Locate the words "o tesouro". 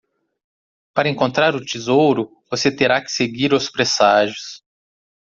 1.53-2.31